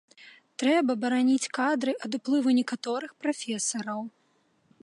[0.63, 4.01] Трэба бараніць кадры ад уплыву некаторых прафесараў.